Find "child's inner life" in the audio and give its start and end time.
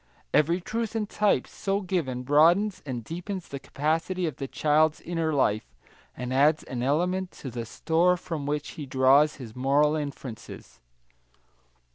4.47-5.75